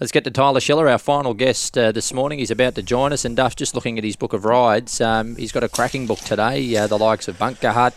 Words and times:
Let's 0.00 0.10
get 0.10 0.24
to 0.24 0.30
Tyler 0.32 0.58
Schiller, 0.58 0.88
our 0.88 0.98
final 0.98 1.34
guest 1.34 1.78
uh, 1.78 1.92
this 1.92 2.12
morning. 2.12 2.40
He's 2.40 2.50
about 2.50 2.74
to 2.74 2.82
join 2.82 3.12
us. 3.12 3.24
And 3.24 3.36
Duff, 3.36 3.54
just 3.54 3.76
looking 3.76 3.96
at 3.96 4.02
his 4.02 4.16
book 4.16 4.32
of 4.32 4.44
rides, 4.44 5.00
um, 5.00 5.36
he's 5.36 5.52
got 5.52 5.62
a 5.62 5.68
cracking 5.68 6.08
book 6.08 6.18
today. 6.18 6.76
Uh, 6.76 6.88
the 6.88 6.98
likes 6.98 7.28
of 7.28 7.38
Bunker 7.38 7.70
Hunt, 7.70 7.94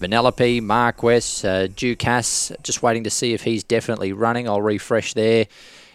Vanellope, 0.00 0.60
Marquess, 0.60 1.44
uh, 1.44 1.68
Ducasse. 1.70 2.60
Just 2.64 2.82
waiting 2.82 3.04
to 3.04 3.10
see 3.10 3.34
if 3.34 3.44
he's 3.44 3.62
definitely 3.62 4.12
running. 4.12 4.48
I'll 4.48 4.60
refresh 4.60 5.14
there. 5.14 5.46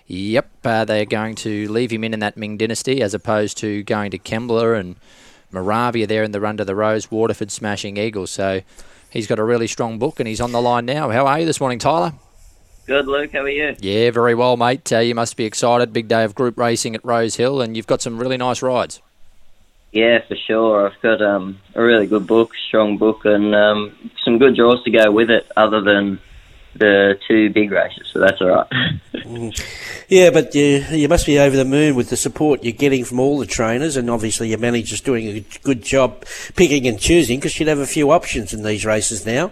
Yep, 0.08 0.50
uh, 0.64 0.86
they're 0.86 1.04
going 1.04 1.36
to 1.36 1.70
leave 1.70 1.92
him 1.92 2.06
in 2.06 2.14
in 2.14 2.22
that 2.22 2.38
Ming 2.38 2.56
Dynasty 2.56 3.02
as 3.02 3.14
opposed 3.14 3.58
to 3.58 3.84
going 3.84 4.12
to 4.12 4.20
Kembla 4.20 4.80
and 4.80 4.96
Moravia 5.52 6.08
there 6.08 6.24
in 6.24 6.32
the 6.32 6.40
run 6.40 6.56
to 6.56 6.64
the 6.64 6.76
Rose, 6.76 7.12
Waterford 7.12 7.52
smashing 7.52 7.98
Eagles. 7.98 8.32
So 8.32 8.62
he's 9.10 9.28
got 9.28 9.40
a 9.40 9.44
really 9.44 9.68
strong 9.68 10.00
book 10.00 10.22
and 10.22 10.28
he's 10.28 10.40
on 10.40 10.54
the 10.54 10.62
line 10.62 10.86
now. 10.86 11.10
How 11.10 11.28
are 11.28 11.42
you 11.42 11.46
this 11.46 11.60
morning, 11.60 11.80
Tyler? 11.80 12.14
Good, 12.86 13.08
Luke. 13.08 13.32
How 13.32 13.40
are 13.40 13.50
you? 13.50 13.76
Yeah, 13.80 14.12
very 14.12 14.36
well, 14.36 14.58
mate. 14.58 14.92
Uh, 14.92 15.00
you 15.00 15.16
must 15.16 15.38
be 15.38 15.46
excited. 15.46 15.94
Big 15.94 16.10
day 16.10 16.24
of 16.24 16.36
group 16.36 16.58
racing 16.58 16.96
at 16.96 17.06
Rosehill, 17.06 17.62
and 17.62 17.78
you've 17.78 17.88
got 17.88 18.02
some 18.02 18.18
really 18.18 18.38
nice 18.38 18.62
rides. 18.62 19.02
Yeah, 19.94 20.20
for 20.28 20.36
sure. 20.36 20.88
I've 20.88 21.02
got 21.02 21.22
um, 21.22 21.60
a 21.76 21.84
really 21.84 22.08
good 22.08 22.28
book, 22.28 22.52
strong 22.68 22.98
book, 22.98 23.26
and 23.26 23.56
um, 23.56 24.12
some 24.26 24.38
good 24.38 24.56
draws 24.56 24.84
to 24.84 24.92
go 24.92 25.12
with 25.12 25.30
it, 25.30 25.50
other 25.56 25.82
than 25.82 26.20
the 26.76 27.20
two 27.28 27.52
big 27.52 27.72
races, 27.72 28.10
so 28.12 28.20
that's 28.20 28.42
all 28.42 28.48
right. 28.48 28.68
yeah, 30.10 30.32
but 30.32 30.56
you, 30.56 30.84
you 30.90 31.08
must 31.08 31.26
be 31.26 31.38
over 31.38 31.56
the 31.56 31.66
moon 31.66 31.96
with 31.96 32.10
the 32.10 32.18
support 32.18 32.64
you're 32.64 32.74
getting 32.74 33.06
from 33.06 33.20
all 33.20 33.38
the 33.38 33.46
trainers, 33.46 33.96
and 33.96 34.10
obviously 34.10 34.50
your 34.50 34.58
manager's 34.58 35.02
doing 35.02 35.28
a 35.28 35.46
good 35.62 35.84
job 35.84 36.26
picking 36.56 36.88
and 36.88 37.00
choosing 37.00 37.40
because 37.40 37.60
you'd 37.60 37.70
have 37.70 37.80
a 37.80 37.86
few 37.86 38.12
options 38.12 38.54
in 38.54 38.64
these 38.64 38.86
races 38.86 39.26
now. 39.26 39.52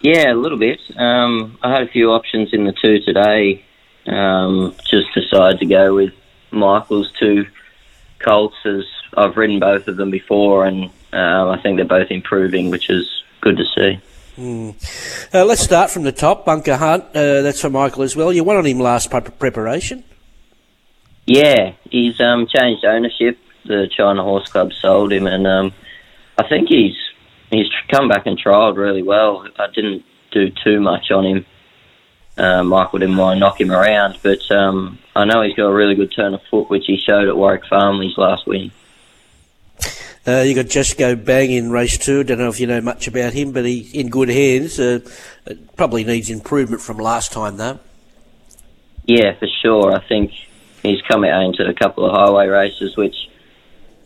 Yeah, 0.00 0.32
a 0.32 0.34
little 0.34 0.58
bit. 0.58 0.80
Um, 0.96 1.58
I 1.62 1.72
had 1.72 1.82
a 1.82 1.88
few 1.88 2.10
options 2.10 2.52
in 2.52 2.64
the 2.64 2.72
two 2.72 3.00
today. 3.00 3.64
Um, 4.06 4.74
just 4.88 5.12
decided 5.14 5.58
to 5.60 5.66
go 5.66 5.94
with 5.94 6.12
Michael's 6.50 7.10
two 7.18 7.46
Colts 8.18 8.56
as 8.64 8.84
I've 9.16 9.36
ridden 9.36 9.58
both 9.58 9.88
of 9.88 9.96
them 9.96 10.10
before, 10.10 10.66
and 10.66 10.90
uh, 11.12 11.50
I 11.50 11.60
think 11.62 11.76
they're 11.76 11.84
both 11.84 12.10
improving, 12.10 12.70
which 12.70 12.88
is 12.90 13.08
good 13.40 13.56
to 13.56 13.64
see. 13.74 14.00
Mm. 14.36 15.34
Uh, 15.34 15.44
let's 15.44 15.62
start 15.62 15.90
from 15.90 16.02
the 16.02 16.12
top. 16.12 16.44
Bunker 16.44 16.76
Hunt, 16.76 17.04
uh, 17.14 17.42
that's 17.42 17.60
for 17.60 17.70
Michael 17.70 18.02
as 18.02 18.14
well. 18.14 18.32
You 18.32 18.44
won 18.44 18.56
on 18.56 18.66
him 18.66 18.78
last 18.78 19.10
pre- 19.10 19.22
preparation. 19.22 20.04
Yeah, 21.26 21.72
he's 21.90 22.20
um, 22.20 22.46
changed 22.46 22.84
ownership. 22.84 23.38
The 23.64 23.88
China 23.90 24.22
Horse 24.22 24.48
Club 24.48 24.72
sold 24.72 25.12
him, 25.12 25.26
and 25.26 25.46
um, 25.46 25.72
I 26.38 26.46
think 26.48 26.68
he's 26.68 26.94
he's 27.50 27.68
come 27.90 28.08
back 28.08 28.26
and 28.26 28.38
trialled 28.38 28.76
really 28.76 29.02
well. 29.02 29.46
I 29.58 29.66
didn't 29.74 30.04
do 30.32 30.50
too 30.64 30.80
much 30.80 31.10
on 31.10 31.24
him. 31.24 31.46
Uh, 32.36 32.62
Michael 32.62 32.98
didn't 32.98 33.16
want 33.16 33.36
to 33.36 33.40
knock 33.40 33.60
him 33.60 33.72
around, 33.72 34.18
but 34.22 34.50
um, 34.50 34.98
I 35.14 35.24
know 35.24 35.40
he's 35.42 35.54
got 35.54 35.66
a 35.66 35.74
really 35.74 35.94
good 35.94 36.12
turn 36.14 36.34
of 36.34 36.42
foot, 36.50 36.68
which 36.68 36.84
he 36.86 36.98
showed 36.98 37.28
at 37.28 37.36
Warwick 37.36 37.64
Farm 37.66 38.00
his 38.00 38.18
last 38.18 38.46
win. 38.46 38.70
Uh, 40.26 40.40
you 40.40 40.54
got 40.54 40.66
Just 40.66 40.98
Go 40.98 41.14
Bang 41.14 41.52
in 41.52 41.70
race 41.70 41.96
two. 41.96 42.24
Don't 42.24 42.38
know 42.38 42.48
if 42.48 42.58
you 42.58 42.66
know 42.66 42.80
much 42.80 43.06
about 43.06 43.32
him, 43.32 43.52
but 43.52 43.64
he's 43.64 43.94
in 43.94 44.08
good 44.10 44.28
hands. 44.28 44.78
Uh, 44.78 44.98
probably 45.76 46.04
needs 46.04 46.28
improvement 46.28 46.82
from 46.82 46.98
last 46.98 47.32
time, 47.32 47.56
though. 47.56 47.78
Yeah, 49.04 49.38
for 49.38 49.46
sure. 49.62 49.94
I 49.94 50.00
think 50.06 50.32
he's 50.82 51.00
come 51.02 51.24
out 51.24 51.44
into 51.44 51.64
a 51.64 51.72
couple 51.72 52.04
of 52.04 52.12
highway 52.12 52.48
races, 52.48 52.96
which 52.96 53.14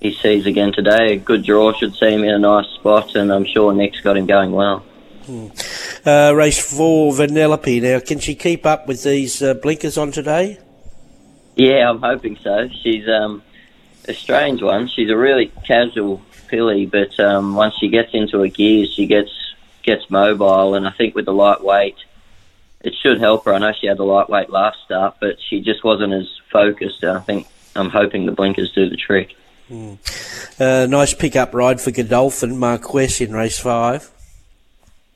he 0.00 0.14
sees 0.14 0.46
again 0.46 0.72
today. 0.72 1.12
A 1.12 1.16
good 1.16 1.44
draw 1.44 1.72
should 1.72 1.94
see 1.94 2.12
him 2.12 2.24
in 2.24 2.30
a 2.30 2.38
nice 2.38 2.66
spot, 2.66 3.14
and 3.14 3.32
I'm 3.32 3.44
sure 3.44 3.72
Nick's 3.72 4.00
got 4.00 4.16
him 4.16 4.26
going 4.26 4.52
well. 4.52 4.80
Hmm. 5.26 5.48
Uh, 6.04 6.32
race 6.34 6.58
four, 6.58 7.12
Vanellope. 7.12 7.82
Now, 7.82 8.00
can 8.00 8.18
she 8.18 8.34
keep 8.34 8.64
up 8.64 8.88
with 8.88 9.02
these 9.04 9.42
uh, 9.42 9.54
blinkers 9.54 9.98
on 9.98 10.10
today? 10.10 10.58
Yeah, 11.54 11.90
I'm 11.90 12.00
hoping 12.00 12.38
so. 12.42 12.68
She's 12.82 13.06
um, 13.08 13.42
a 14.08 14.14
strange 14.14 14.62
one. 14.62 14.88
She's 14.88 15.10
a 15.10 15.16
really 15.16 15.52
casual 15.66 16.22
filly, 16.48 16.86
but 16.86 17.18
um, 17.20 17.54
once 17.54 17.74
she 17.78 17.88
gets 17.88 18.14
into 18.14 18.40
her 18.40 18.48
gears, 18.48 18.92
she 18.94 19.06
gets 19.06 19.30
gets 19.82 20.10
mobile, 20.10 20.74
and 20.74 20.86
I 20.86 20.90
think 20.90 21.14
with 21.14 21.24
the 21.24 21.32
lightweight, 21.32 21.96
it 22.82 22.94
should 22.94 23.20
help 23.20 23.44
her. 23.44 23.54
I 23.54 23.58
know 23.58 23.72
she 23.72 23.86
had 23.86 23.98
the 23.98 24.04
lightweight 24.04 24.50
last 24.50 24.78
start, 24.84 25.16
but 25.20 25.36
she 25.40 25.60
just 25.60 25.84
wasn't 25.84 26.12
as 26.12 26.28
focused. 26.50 27.04
I 27.04 27.20
think 27.20 27.46
I'm 27.76 27.90
hoping 27.90 28.26
the 28.26 28.32
blinkers 28.32 28.72
do 28.72 28.88
the 28.88 28.96
trick. 28.96 29.36
Mm. 29.70 30.60
Uh, 30.60 30.86
nice 30.86 31.14
pick-up 31.14 31.54
ride 31.54 31.80
for 31.80 31.92
Godolphin, 31.92 32.58
Marquess 32.58 33.20
in 33.20 33.32
race 33.32 33.58
five. 33.58 34.10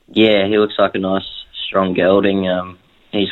Yeah, 0.07 0.47
he 0.47 0.57
looks 0.57 0.79
like 0.79 0.95
a 0.95 0.99
nice, 0.99 1.27
strong 1.67 1.93
gelding. 1.93 2.47
Um, 2.47 2.79
he's 3.11 3.31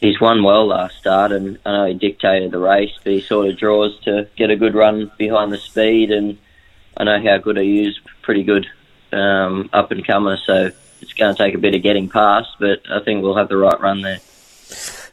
he's 0.00 0.20
won 0.20 0.42
well 0.42 0.66
last 0.66 0.96
start, 0.96 1.30
and 1.30 1.58
I 1.64 1.72
know 1.72 1.86
he 1.86 1.94
dictated 1.94 2.50
the 2.50 2.58
race, 2.58 2.92
but 3.04 3.12
he 3.12 3.20
sort 3.20 3.48
of 3.48 3.56
draws 3.56 3.98
to 4.00 4.28
get 4.36 4.50
a 4.50 4.56
good 4.56 4.74
run 4.74 5.12
behind 5.16 5.52
the 5.52 5.58
speed, 5.58 6.10
and 6.10 6.38
I 6.96 7.04
know 7.04 7.22
how 7.22 7.38
good 7.38 7.56
he 7.56 7.86
is, 7.86 7.98
pretty 8.22 8.42
good 8.42 8.66
um, 9.12 9.70
up 9.72 9.90
and 9.92 10.04
comer, 10.04 10.38
so 10.44 10.70
it's 11.00 11.12
going 11.12 11.34
to 11.34 11.38
take 11.38 11.54
a 11.54 11.58
bit 11.58 11.74
of 11.74 11.82
getting 11.82 12.08
past, 12.08 12.48
but 12.58 12.80
I 12.90 13.00
think 13.00 13.22
we'll 13.22 13.36
have 13.36 13.48
the 13.48 13.56
right 13.56 13.80
run 13.80 14.02
there. 14.02 14.18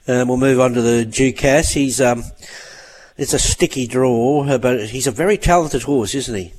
Um, 0.08 0.30
we'll 0.30 0.38
move 0.38 0.60
on 0.60 0.74
to 0.74 0.82
the 0.82 1.06
Ducasse. 1.06 1.74
He's 1.74 2.00
um, 2.02 2.24
it's 3.18 3.34
a 3.34 3.40
sticky 3.40 3.88
draw, 3.88 4.58
but 4.58 4.90
he's 4.90 5.08
a 5.08 5.12
very 5.12 5.38
talented 5.38 5.84
horse, 5.84 6.14
isn't 6.14 6.36
he? 6.36 6.54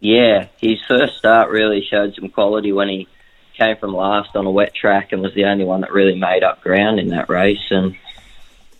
Yeah, 0.00 0.48
his 0.60 0.78
first 0.86 1.16
start 1.16 1.50
really 1.50 1.82
showed 1.82 2.14
some 2.14 2.28
quality 2.28 2.72
when 2.72 2.88
he 2.88 3.08
came 3.54 3.76
from 3.76 3.94
last 3.94 4.36
on 4.36 4.46
a 4.46 4.50
wet 4.50 4.74
track 4.74 5.12
and 5.12 5.22
was 5.22 5.34
the 5.34 5.46
only 5.46 5.64
one 5.64 5.80
that 5.80 5.92
really 5.92 6.18
made 6.18 6.42
up 6.42 6.62
ground 6.62 7.00
in 7.00 7.08
that 7.08 7.30
race. 7.30 7.70
And 7.70 7.96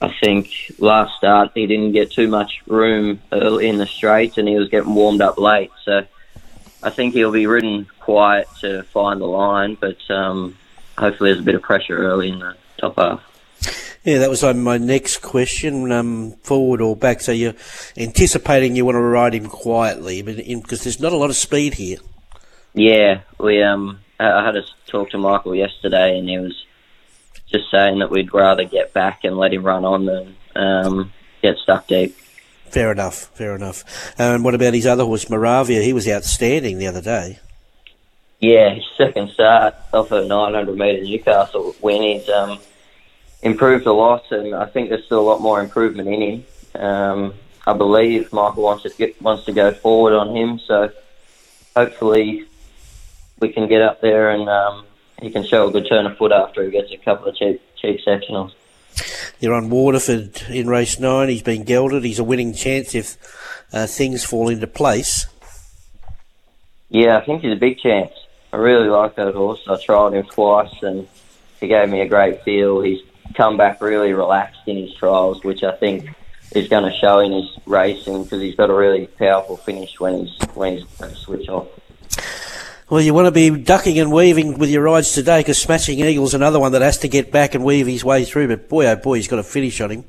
I 0.00 0.14
think 0.20 0.50
last 0.78 1.16
start 1.16 1.52
he 1.54 1.66
didn't 1.66 1.92
get 1.92 2.12
too 2.12 2.28
much 2.28 2.60
room 2.66 3.20
early 3.32 3.68
in 3.68 3.78
the 3.78 3.86
straight 3.86 4.36
and 4.36 4.46
he 4.46 4.56
was 4.56 4.68
getting 4.68 4.94
warmed 4.94 5.22
up 5.22 5.38
late. 5.38 5.70
So 5.84 6.06
I 6.82 6.90
think 6.90 7.14
he'll 7.14 7.32
be 7.32 7.46
ridden 7.46 7.86
quiet 8.00 8.48
to 8.60 8.82
find 8.82 9.20
the 9.20 9.26
line, 9.26 9.78
but 9.80 9.98
um, 10.10 10.56
hopefully 10.98 11.30
there's 11.30 11.40
a 11.40 11.46
bit 11.46 11.54
of 11.54 11.62
pressure 11.62 11.96
early 11.96 12.28
in 12.28 12.40
the 12.40 12.54
top 12.76 12.96
half. 12.96 13.35
Yeah, 14.06 14.18
that 14.18 14.30
was 14.30 14.44
um, 14.44 14.62
my 14.62 14.78
next 14.78 15.20
question. 15.20 15.90
Um, 15.90 16.36
forward 16.44 16.80
or 16.80 16.94
back? 16.94 17.20
So 17.20 17.32
you're 17.32 17.54
anticipating 17.96 18.76
you 18.76 18.84
want 18.84 18.94
to 18.94 19.00
ride 19.00 19.34
him 19.34 19.46
quietly, 19.46 20.22
but 20.22 20.36
because 20.36 20.84
there's 20.84 21.00
not 21.00 21.12
a 21.12 21.16
lot 21.16 21.28
of 21.28 21.34
speed 21.34 21.74
here. 21.74 21.98
Yeah, 22.72 23.22
we 23.40 23.60
um 23.64 23.98
I 24.20 24.44
had 24.44 24.54
a 24.54 24.62
talk 24.86 25.10
to 25.10 25.18
Michael 25.18 25.56
yesterday, 25.56 26.16
and 26.16 26.28
he 26.28 26.38
was 26.38 26.64
just 27.50 27.68
saying 27.68 27.98
that 27.98 28.08
we'd 28.08 28.32
rather 28.32 28.62
get 28.62 28.92
back 28.92 29.24
and 29.24 29.36
let 29.36 29.52
him 29.52 29.64
run 29.64 29.84
on 29.84 30.06
than 30.06 30.36
um, 30.54 31.12
get 31.42 31.58
stuck 31.58 31.88
deep. 31.88 32.14
Fair 32.70 32.92
enough, 32.92 33.30
fair 33.34 33.56
enough. 33.56 33.82
And 34.20 34.44
what 34.44 34.54
about 34.54 34.74
his 34.74 34.86
other 34.86 35.04
horse, 35.04 35.28
Moravia? 35.28 35.82
He 35.82 35.92
was 35.92 36.08
outstanding 36.08 36.78
the 36.78 36.86
other 36.86 37.02
day. 37.02 37.40
Yeah, 38.38 38.72
his 38.72 38.84
second 38.96 39.30
start 39.30 39.74
off 39.92 40.12
a 40.12 40.24
900 40.24 40.76
metre 40.76 41.02
Newcastle 41.02 41.74
win. 41.80 42.02
He's 42.02 42.28
um, 42.28 42.60
improved 43.42 43.86
a 43.86 43.92
lot, 43.92 44.30
and 44.30 44.54
I 44.54 44.66
think 44.66 44.88
there's 44.88 45.04
still 45.04 45.20
a 45.20 45.28
lot 45.28 45.40
more 45.40 45.60
improvement 45.60 46.08
in 46.08 46.22
him. 46.22 46.80
Um, 46.80 47.34
I 47.66 47.72
believe 47.72 48.32
Michael 48.32 48.62
wants 48.62 48.84
to 48.84 48.90
get, 48.90 49.20
wants 49.20 49.44
to 49.46 49.52
go 49.52 49.72
forward 49.72 50.14
on 50.14 50.36
him, 50.36 50.58
so 50.58 50.90
hopefully 51.74 52.44
we 53.40 53.52
can 53.52 53.68
get 53.68 53.82
up 53.82 54.00
there 54.00 54.30
and 54.30 54.48
um, 54.48 54.86
he 55.20 55.30
can 55.30 55.44
show 55.44 55.68
a 55.68 55.70
good 55.70 55.86
turn 55.88 56.06
of 56.06 56.16
foot 56.16 56.32
after 56.32 56.64
he 56.64 56.70
gets 56.70 56.90
a 56.92 56.96
couple 56.96 57.28
of 57.28 57.36
cheap 57.36 57.60
cheap 57.76 58.00
sectionals. 58.06 58.52
You're 59.40 59.54
on 59.54 59.68
Waterford 59.68 60.42
in 60.48 60.68
race 60.68 60.98
nine. 60.98 61.28
He's 61.28 61.42
been 61.42 61.64
gelded. 61.64 62.04
He's 62.04 62.18
a 62.18 62.24
winning 62.24 62.54
chance 62.54 62.94
if 62.94 63.18
uh, 63.72 63.86
things 63.86 64.24
fall 64.24 64.48
into 64.48 64.66
place. 64.66 65.26
Yeah, 66.88 67.18
I 67.18 67.24
think 67.24 67.42
he's 67.42 67.52
a 67.52 67.60
big 67.60 67.78
chance. 67.78 68.12
I 68.52 68.56
really 68.56 68.88
like 68.88 69.16
that 69.16 69.34
horse. 69.34 69.60
I 69.68 69.76
tried 69.82 70.14
him 70.14 70.24
twice 70.26 70.82
and 70.82 71.06
he 71.60 71.68
gave 71.68 71.88
me 71.90 72.00
a 72.00 72.08
great 72.08 72.42
feel. 72.42 72.80
He's 72.80 73.02
come 73.34 73.56
back 73.56 73.80
really 73.80 74.12
relaxed 74.12 74.60
in 74.66 74.76
his 74.76 74.94
trials, 74.94 75.42
which 75.44 75.62
I 75.62 75.72
think 75.72 76.08
is 76.54 76.68
going 76.68 76.90
to 76.90 76.96
show 76.96 77.20
in 77.20 77.32
his 77.32 77.50
racing 77.66 78.24
because 78.24 78.40
he's 78.40 78.54
got 78.54 78.70
a 78.70 78.74
really 78.74 79.06
powerful 79.06 79.56
finish 79.56 79.98
when 79.98 80.26
he's 80.26 80.38
when 80.54 80.78
he's 80.78 81.18
switch 81.18 81.48
off. 81.48 81.68
Well, 82.88 83.00
you 83.00 83.14
want 83.14 83.26
to 83.26 83.32
be 83.32 83.50
ducking 83.50 83.98
and 83.98 84.12
weaving 84.12 84.58
with 84.58 84.70
your 84.70 84.82
rides 84.82 85.12
today 85.12 85.40
because 85.40 85.58
Smashing 85.58 85.98
Eagle's 85.98 86.34
another 86.34 86.60
one 86.60 86.70
that 86.72 86.82
has 86.82 86.98
to 86.98 87.08
get 87.08 87.32
back 87.32 87.56
and 87.56 87.64
weave 87.64 87.86
his 87.86 88.04
way 88.04 88.24
through. 88.24 88.46
But 88.46 88.68
boy, 88.68 88.86
oh 88.86 88.96
boy, 88.96 89.14
he's 89.16 89.26
got 89.26 89.40
a 89.40 89.42
finish 89.42 89.80
on 89.80 89.90
him. 89.90 90.04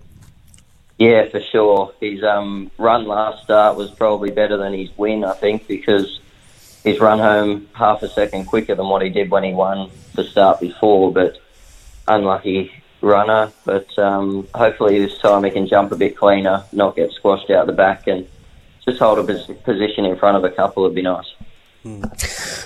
Yeah, 1.00 1.28
for 1.30 1.42
sure. 1.42 1.94
His 2.00 2.24
um, 2.24 2.70
run 2.78 3.06
last 3.06 3.44
start 3.44 3.78
was 3.78 3.92
probably 3.92 4.32
better 4.32 4.58
than 4.58 4.74
his 4.74 4.96
win, 4.98 5.24
I 5.24 5.34
think, 5.34 5.68
because 5.68 6.20
he's 6.84 7.00
run 7.00 7.20
home 7.20 7.68
half 7.74 8.04
a 8.04 8.10
second 8.10 8.46
quicker 8.46 8.76
than 8.76 8.88
what 8.88 9.02
he 9.02 9.10
did 9.10 9.32
when 9.32 9.44
he 9.44 9.54
won 9.54 9.90
the 10.14 10.24
start 10.24 10.60
before. 10.60 11.12
But 11.12 11.40
unlucky 12.08 12.72
runner. 13.02 13.52
But 13.66 13.98
um, 13.98 14.48
hopefully 14.54 15.00
this 15.00 15.18
time 15.20 15.44
he 15.44 15.52
can 15.52 15.68
jump 15.68 15.92
a 15.92 15.96
bit 15.96 16.18
cleaner, 16.18 16.64
not 16.72 16.96
get 16.96 17.12
squashed 17.12 17.50
out 17.50 17.68
the 17.68 17.74
back, 17.74 18.08
and 18.08 18.28
just 18.86 19.00
hold 19.00 19.20
a 19.20 19.24
position 19.24 20.06
in 20.06 20.18
front 20.18 20.38
of 20.38 20.44
a 20.44 20.52
couple 20.52 20.84
would 20.84 20.96
be 20.96 21.02
nice. 21.02 21.26
Hmm. 21.84 22.04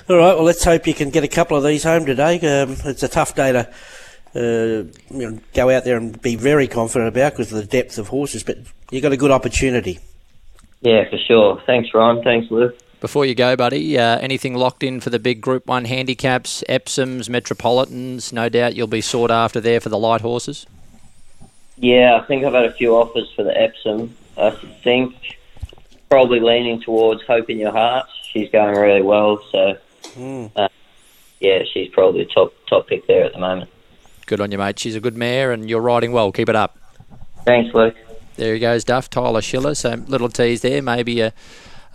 All 0.10 0.18
right, 0.18 0.36
well, 0.36 0.44
let's 0.44 0.64
hope 0.64 0.88
you 0.88 0.94
can 0.94 1.10
get 1.10 1.24
a 1.24 1.28
couple 1.28 1.58
of 1.58 1.64
these 1.64 1.84
home 1.84 2.06
today. 2.06 2.36
Um, 2.38 2.76
it's 2.86 3.04
a 3.04 3.08
tough 3.08 3.36
day 3.36 3.52
to 3.52 3.70
uh, 4.34 4.40
you 4.40 4.92
know, 5.10 5.40
go 5.54 5.70
out 5.70 5.84
there 5.84 5.98
and 5.98 6.22
be 6.22 6.36
very 6.36 6.68
confident 6.68 7.10
about 7.10 7.34
because 7.34 7.52
of 7.52 7.60
the 7.60 7.66
depth 7.66 7.98
of 7.98 8.08
horses. 8.08 8.44
But 8.44 8.60
you've 8.90 9.04
got 9.04 9.12
a 9.12 9.18
good 9.18 9.32
opportunity. 9.32 10.00
Yeah, 10.82 11.10
for 11.10 11.18
sure. 11.18 11.62
Thanks, 11.66 11.94
Ron. 11.94 12.24
Thanks, 12.24 12.50
Luke. 12.50 12.78
Before 13.02 13.26
you 13.26 13.34
go, 13.36 13.56
buddy, 13.56 13.98
uh, 13.98 14.20
anything 14.20 14.54
locked 14.54 14.84
in 14.84 15.00
for 15.02 15.10
the 15.10 15.18
big 15.20 15.42
Group 15.42 15.66
1 15.68 15.86
handicaps, 15.86 16.64
Epsoms, 16.70 17.28
Metropolitans? 17.30 18.32
No 18.32 18.48
doubt 18.48 18.76
you'll 18.76 18.86
be 18.88 19.02
sought 19.02 19.32
after 19.32 19.60
there 19.60 19.80
for 19.80 19.90
the 19.90 19.98
light 19.98 20.22
horses. 20.22 20.68
Yeah, 21.78 22.20
I 22.22 22.26
think 22.28 22.46
I've 22.46 22.54
had 22.54 22.66
a 22.66 22.72
few 22.74 22.96
offers 22.96 23.30
for 23.36 23.44
the 23.44 23.60
Epsom. 23.60 24.16
I 24.38 24.52
think 24.84 25.16
probably 26.10 26.40
leaning 26.40 26.80
towards 26.80 27.24
Hope 27.24 27.50
in 27.50 27.58
Your 27.58 27.72
Heart. 27.72 28.06
She's 28.32 28.50
going 28.52 28.78
really 28.78 29.02
well, 29.02 29.42
so 29.52 29.78
Mm. 30.16 30.52
uh, 30.56 30.68
yeah, 31.40 31.64
she's 31.74 31.90
probably 31.90 32.24
the 32.26 32.30
top 32.32 32.54
top 32.70 32.88
pick 32.88 33.08
there 33.08 33.24
at 33.24 33.34
the 33.34 33.40
moment. 33.40 33.70
Good 34.28 34.42
on 34.42 34.52
you, 34.52 34.58
mate. 34.60 34.78
She's 34.78 34.96
a 34.96 35.00
good 35.00 35.18
mare, 35.18 35.52
and 35.52 35.70
you're 35.70 35.82
riding 35.82 36.12
well. 36.12 36.32
Keep 36.32 36.50
it 36.50 36.56
up. 36.56 36.78
Thanks, 37.46 37.74
Luke. 37.74 37.96
There 38.36 38.54
he 38.54 38.60
goes, 38.60 38.84
Duff. 38.84 39.10
Tyler 39.10 39.42
Schiller. 39.42 39.74
So 39.74 39.96
little 40.08 40.30
tease 40.30 40.62
there. 40.62 40.82
Maybe 40.82 41.20
a, 41.22 41.34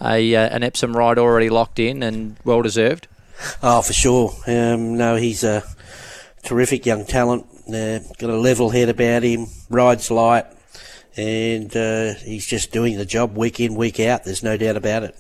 a 0.01 0.35
uh, 0.35 0.49
an 0.49 0.63
Epsom 0.63 0.97
ride 0.97 1.19
already 1.19 1.49
locked 1.49 1.79
in 1.79 2.03
and 2.03 2.37
well 2.45 2.63
deserved. 2.63 3.09
Oh, 3.63 3.83
for 3.83 3.93
sure. 3.93 4.35
Um, 4.47 4.97
no, 4.97 5.17
he's 5.17 5.45
a 5.45 5.63
terrific 6.43 6.87
young 6.87 7.05
talent. 7.05 7.47
Uh, 7.69 7.99
got 8.19 8.31
a 8.31 8.37
level 8.37 8.71
head 8.71 8.89
about 8.89 9.23
him. 9.23 9.47
Rides 9.69 10.11
light, 10.11 10.47
and 11.17 11.75
uh, 11.77 12.15
he's 12.15 12.47
just 12.47 12.73
doing 12.73 12.97
the 12.97 13.05
job 13.05 13.37
week 13.37 13.61
in, 13.61 13.75
week 13.75 14.01
out. 14.01 14.25
There's 14.25 14.43
no 14.43 14.57
doubt 14.57 14.77
about 14.77 15.03
it. 15.03 15.17